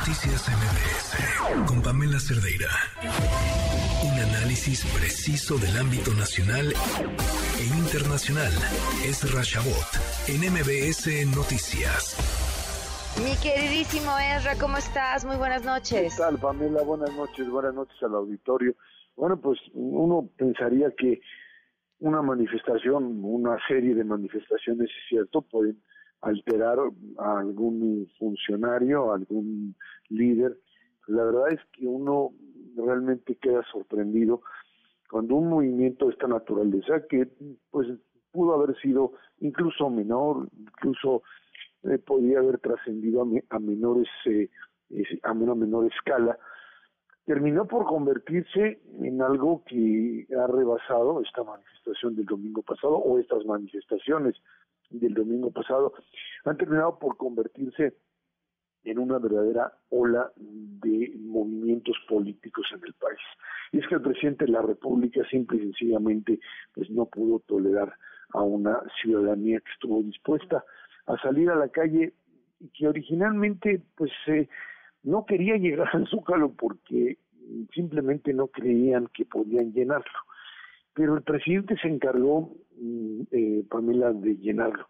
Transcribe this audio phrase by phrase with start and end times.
[0.00, 2.70] Noticias MBS con Pamela Cerdeira.
[4.02, 6.72] Un análisis preciso del ámbito nacional
[7.60, 8.50] e internacional.
[9.04, 9.90] Es Rashabot
[10.26, 11.04] en MBS
[11.36, 12.16] Noticias.
[13.20, 15.26] Mi queridísimo Ezra, ¿cómo estás?
[15.26, 16.14] Muy buenas noches.
[16.16, 16.80] ¿Qué tal, Pamela?
[16.82, 18.74] Buenas noches, buenas noches al auditorio.
[19.16, 21.20] Bueno, pues uno pensaría que
[21.98, 25.82] una manifestación, una serie de manifestaciones, es cierto, pueden
[26.22, 26.78] alterar
[27.18, 29.74] a algún funcionario, a algún
[30.08, 30.58] líder.
[31.06, 32.30] La verdad es que uno
[32.76, 34.42] realmente queda sorprendido
[35.10, 37.28] cuando un movimiento de esta naturaleza, que
[37.70, 37.88] pues
[38.30, 41.22] pudo haber sido incluso menor, incluso
[41.82, 44.48] eh, podía haber trascendido a, menores eh,
[45.22, 46.38] a una menor escala,
[47.24, 53.44] terminó por convertirse en algo que ha rebasado esta manifestación del domingo pasado o estas
[53.46, 54.36] manifestaciones
[54.90, 55.92] del domingo pasado
[56.44, 57.94] han terminado por convertirse
[58.84, 63.18] en una verdadera ola de movimientos políticos en el país.
[63.72, 66.40] Y es que el presidente de la República simple y sencillamente
[66.74, 67.94] pues no pudo tolerar
[68.32, 70.64] a una ciudadanía que estuvo dispuesta
[71.06, 72.14] a salir a la calle
[72.58, 74.48] y que originalmente pues eh,
[75.02, 77.18] no quería llegar al Zócalo porque
[77.74, 80.18] simplemente no creían que podían llenarlo.
[80.94, 82.52] Pero el presidente se encargó,
[83.30, 84.88] eh, Pamela, de llenarlo.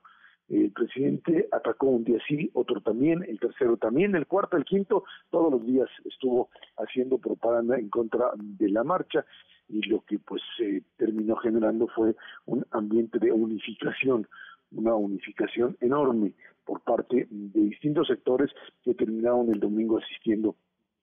[0.48, 5.04] El presidente atacó un día sí, otro también, el tercero también, el cuarto, el quinto,
[5.30, 9.24] todos los días estuvo haciendo propaganda en contra de la marcha
[9.68, 14.26] y lo que pues se terminó generando fue un ambiente de unificación,
[14.72, 16.32] una unificación enorme
[16.64, 18.50] por parte de distintos sectores
[18.82, 20.56] que terminaron el domingo asistiendo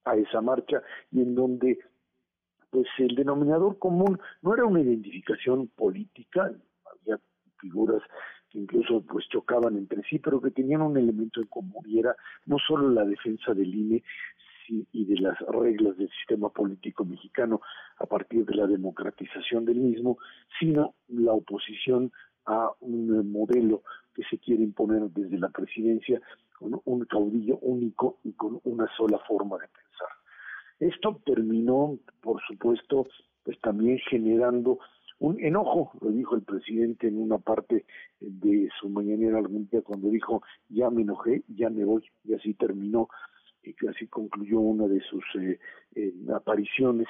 [0.03, 1.79] a esa marcha y en donde
[2.69, 6.51] pues el denominador común no era una identificación política,
[7.67, 8.01] figuras
[8.49, 12.15] que incluso pues chocaban entre sí, pero que tenían un elemento en común y era
[12.45, 14.03] no solo la defensa del INE
[14.69, 17.61] y de las reglas del sistema político mexicano
[17.99, 20.17] a partir de la democratización del mismo,
[20.59, 22.11] sino la oposición
[22.45, 23.83] a un modelo
[24.13, 26.21] que se quiere imponer desde la presidencia
[26.57, 30.09] con un caudillo único y con una sola forma de pensar.
[30.79, 33.07] Esto terminó, por supuesto,
[33.43, 34.79] pues también generando
[35.19, 37.85] un enojo, lo dijo el presidente en una parte
[38.19, 42.53] de su mañanera algún día cuando dijo ya me enojé, ya me voy, y así
[42.53, 43.09] terminó,
[43.63, 45.59] y así concluyó una de sus eh,
[45.95, 47.07] eh, apariciones,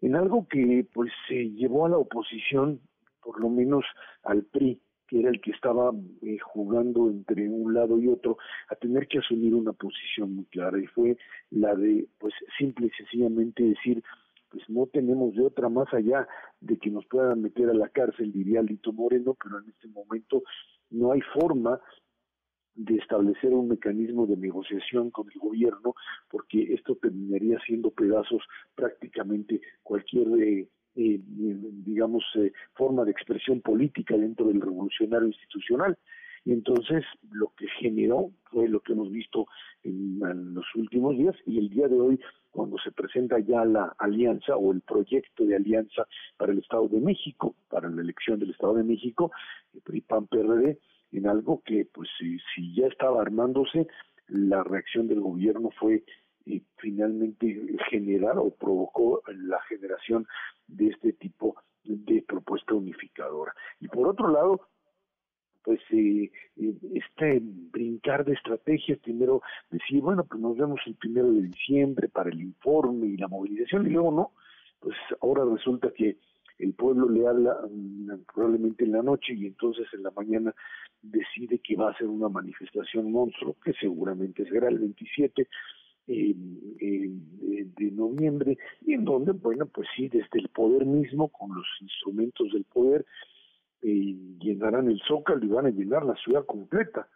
[0.00, 2.80] en algo que pues se llevó a la oposición,
[3.22, 3.84] por lo menos
[4.22, 8.38] al PRI, que era el que estaba eh, jugando entre un lado y otro,
[8.68, 11.16] a tener que asumir una posición muy clara, y fue
[11.50, 14.02] la de, pues, simple y sencillamente decir,
[14.50, 16.26] pues no tenemos de otra más allá
[16.60, 20.42] de que nos puedan meter a la cárcel, diría Lito Moreno, pero en este momento
[20.90, 21.80] no hay forma
[22.76, 25.94] de establecer un mecanismo de negociación con el gobierno,
[26.30, 28.42] porque esto terminaría siendo pedazos
[28.74, 35.96] prácticamente cualquier, eh, eh, digamos, eh, forma de expresión política dentro del revolucionario institucional.
[36.46, 39.48] Y entonces lo que generó fue lo que hemos visto
[39.82, 40.20] en,
[40.54, 42.20] los últimos días y el día de hoy
[42.52, 46.06] cuando se presenta ya la alianza o el proyecto de alianza
[46.36, 49.32] para el Estado de México, para la elección del Estado de México,
[49.74, 50.78] el PRI-PAN-PRD,
[51.12, 53.88] en algo que pues si, si, ya estaba armándose,
[54.28, 56.04] la reacción del gobierno fue
[56.46, 60.28] eh, finalmente generar o provocó la generación
[60.68, 63.52] de este tipo de propuesta unificadora.
[63.80, 64.60] Y por otro lado,
[65.66, 71.32] pues eh, eh, este brincar de estrategias, primero decir, bueno, pues nos vemos el primero
[71.32, 74.30] de diciembre para el informe y la movilización, y luego no,
[74.78, 76.18] pues ahora resulta que
[76.60, 80.54] el pueblo le habla mm, probablemente en la noche y entonces en la mañana
[81.02, 85.48] decide que va a hacer una manifestación monstruo, que seguramente será el 27
[86.06, 92.52] de noviembre, y en donde, bueno, pues sí, desde el poder mismo, con los instrumentos
[92.52, 93.04] del poder,
[93.88, 97.08] eh, llenarán el zócalo y van a llenar la ciudad completa.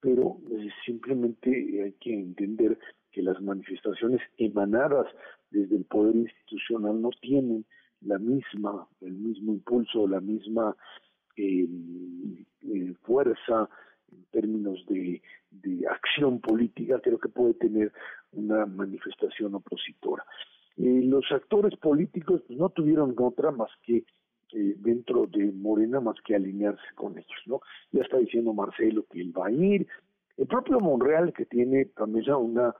[0.00, 1.48] Pero eh, simplemente
[1.82, 2.78] hay que entender
[3.10, 5.06] que las manifestaciones emanadas
[5.50, 7.64] desde el poder institucional no tienen
[8.02, 10.76] la misma, el mismo impulso, la misma
[11.36, 11.66] eh,
[13.02, 13.70] fuerza
[14.12, 15.22] en términos de,
[15.90, 17.92] acción política, creo que puede tener
[18.32, 20.24] una manifestación opositora.
[20.76, 24.04] los actores políticos pues, no tuvieron otra más que
[24.54, 27.60] eh, dentro de Morena más que alinearse con ellos, ¿no?
[27.92, 29.86] Ya está diciendo Marcelo que él va a ir,
[30.36, 32.74] el propio Monreal que tiene también ya una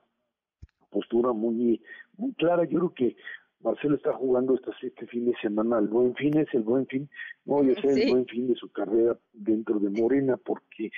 [0.91, 1.83] postura muy,
[2.17, 3.17] muy clara, yo creo que
[3.63, 7.09] Marcelo está jugando este, este fin de semana el buen fin, es el buen fin,
[7.45, 10.91] no voy a ser el buen fin de su carrera dentro de Morena, porque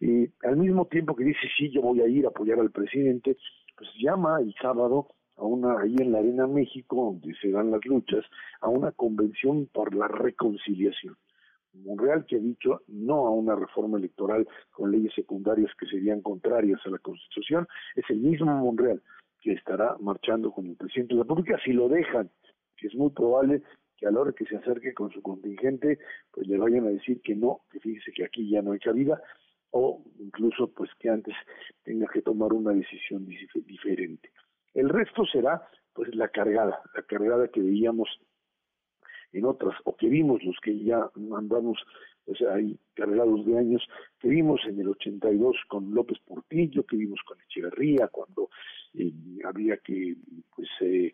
[0.00, 3.36] eh, al mismo tiempo que dice sí, yo voy a ir a apoyar al presidente,
[3.76, 7.84] pues llama el sábado a una, ahí en la Arena México, donde se dan las
[7.84, 8.24] luchas,
[8.60, 11.16] a una convención por la reconciliación.
[11.74, 16.80] Monreal que ha dicho no a una reforma electoral con leyes secundarias que serían contrarias
[16.84, 17.66] a la Constitución,
[17.96, 19.02] es el mismo Monreal
[19.40, 22.30] que estará marchando con el presidente de la República si lo dejan,
[22.76, 23.62] que es muy probable
[23.96, 25.98] que a la hora que se acerque con su contingente,
[26.32, 29.20] pues le vayan a decir que no, que fíjese que aquí ya no hay cabida,
[29.70, 31.34] o incluso pues que antes
[31.82, 34.30] tenga que tomar una decisión diferente.
[34.74, 38.08] El resto será pues la cargada, la cargada que veíamos
[39.32, 41.78] en otras, o que vimos los que ya andamos,
[42.38, 43.82] sea, ahí cargados de años,
[44.20, 48.48] que vimos en el 82 con López Portillo, que vimos con Echeverría, cuando
[48.94, 49.12] eh,
[49.44, 50.16] había que,
[50.54, 51.12] pues, eh,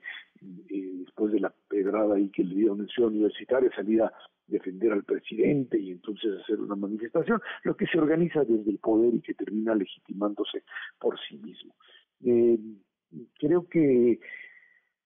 [0.69, 4.13] eh, después de la pedrada ahí que le dieron en Ciudad Universitaria, salir a
[4.47, 9.15] defender al presidente y entonces hacer una manifestación, lo que se organiza desde el poder
[9.15, 10.65] y que termina legitimándose
[10.99, 11.75] por sí mismo.
[13.51, 14.21] Creo que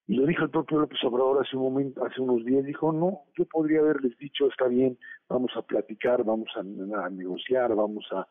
[0.06, 3.22] y lo dijo el propio López Obrador hace un momento, hace unos días, dijo, no,
[3.38, 4.98] yo podría haberles dicho, está bien,
[5.30, 6.62] vamos a platicar, vamos a,
[7.08, 8.28] negociar, vamos a,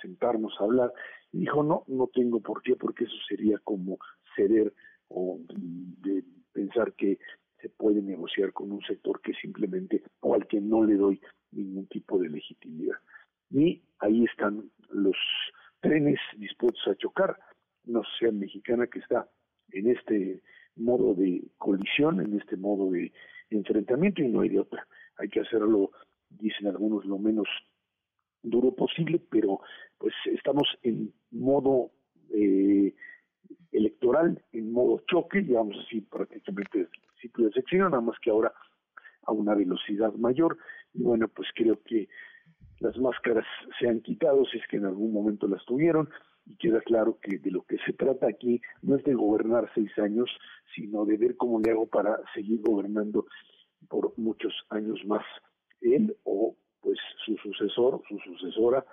[0.00, 0.92] sentarnos a hablar.
[1.32, 3.98] Y dijo, no, no tengo por qué, porque eso sería como
[4.36, 4.72] ceder
[5.08, 6.22] o de
[6.52, 7.18] pensar que
[7.60, 11.20] se puede negociar con un sector que simplemente, o al que no le doy
[11.50, 12.94] ningún tipo de legitimidad.
[13.50, 15.16] Y ahí están los
[15.80, 17.36] trenes dispuestos a chocar,
[17.88, 19.28] no sea mexicana que está
[19.72, 20.42] en este
[20.76, 21.42] modo de
[21.98, 23.12] en este modo de
[23.50, 24.86] enfrentamiento y no hay de otra.
[25.18, 25.90] Hay que hacerlo,
[26.30, 27.48] dicen algunos, lo menos
[28.42, 29.60] duro posible, pero
[29.98, 31.90] pues estamos en modo
[32.32, 32.94] eh,
[33.72, 38.30] electoral, en modo choque, digamos así prácticamente desde el principio de sección, nada más que
[38.30, 38.52] ahora
[39.24, 40.56] a una velocidad mayor.
[40.94, 42.08] Y bueno, pues creo que
[42.78, 43.44] las máscaras
[43.80, 46.08] se han quitado, si es que en algún momento las tuvieron,
[46.48, 49.90] y queda claro que de lo que se trata aquí no es de gobernar seis
[49.98, 50.30] años,
[50.74, 53.26] sino de ver cómo le hago para seguir gobernando
[53.88, 55.24] por muchos años más
[55.80, 58.84] él o pues su sucesor, su sucesora,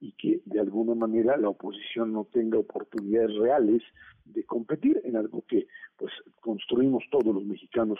[0.00, 3.82] y que de alguna manera la oposición no tenga oportunidades reales
[4.24, 5.66] de competir en algo que
[5.96, 7.98] pues construimos todos los mexicanos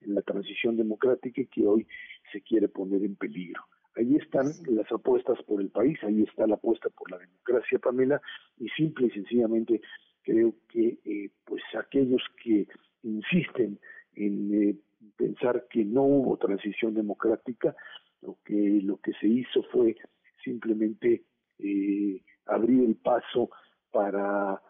[0.00, 1.86] en la transición democrática y que hoy
[2.32, 3.64] se quiere poner en peligro.
[3.96, 8.20] Ahí están las apuestas por el país, ahí está la apuesta por la democracia, Pamela,
[8.58, 9.80] y simple y sencillamente
[10.22, 12.68] creo que eh, pues aquellos que
[13.02, 13.78] insisten
[14.14, 14.76] en eh,
[15.16, 17.74] pensar que no hubo transición democrática,
[18.22, 19.96] lo que lo que se hizo fue
[20.44, 21.24] simplemente
[21.58, 23.50] eh, abrir el paso
[23.90, 24.60] para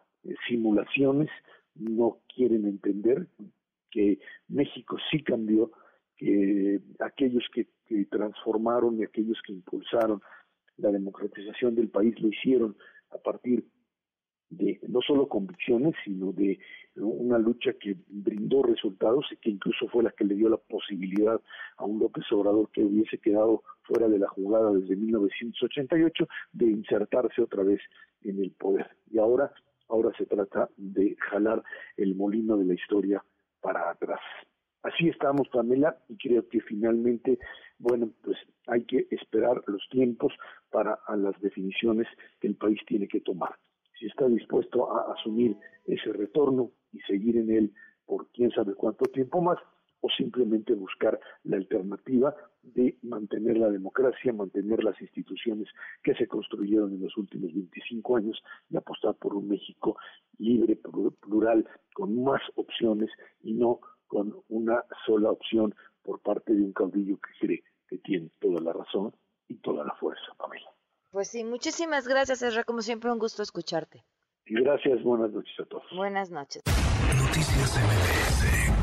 [0.49, 1.29] simulaciones,
[1.75, 3.27] no quieren entender
[3.91, 4.19] que
[4.49, 5.73] México sí cambió,
[6.17, 10.23] que aquellos que que transformaron y aquellos que impulsaron
[10.77, 12.77] la democratización del país lo hicieron
[13.11, 13.65] a partir
[14.49, 16.61] de no solo convicciones, sino de
[16.95, 21.41] una lucha que brindó resultados y que incluso fue la que le dio la posibilidad
[21.79, 27.43] a un López Obrador que hubiese quedado fuera de la jugada desde 1988 de insertarse
[27.43, 27.81] otra vez
[28.23, 28.89] en el poder.
[29.11, 29.53] Y ahora,
[29.89, 31.63] ahora se trata de jalar
[31.97, 33.25] el molino de la historia
[33.61, 34.21] para atrás.
[34.83, 37.39] Así estamos, Pamela, y creo que finalmente,
[37.79, 40.33] bueno, pues hay que esperar los tiempos
[40.71, 42.07] para las definiciones
[42.41, 43.55] que el país tiene que tomar.
[43.99, 47.75] Si está dispuesto a asumir ese retorno y seguir en él
[48.07, 49.59] por quién sabe cuánto tiempo más,
[50.01, 55.69] o simplemente buscar la alternativa de mantener la democracia, mantener las instituciones
[56.03, 59.97] que se construyeron en los últimos 25 años y apostar por un México
[60.39, 60.77] libre,
[61.21, 63.11] plural, con más opciones
[63.43, 68.29] y no con una sola opción por parte de un caudillo que cree que tiene
[68.41, 69.15] toda la razón
[69.47, 70.69] y toda la fuerza, Pamela.
[71.11, 72.65] Pues sí, muchísimas gracias, Ezra.
[72.65, 74.05] Como siempre, un gusto escucharte.
[74.47, 75.85] Y gracias, buenas noches a todos.
[75.95, 76.63] Buenas noches.
[76.67, 78.80] Noticias MBS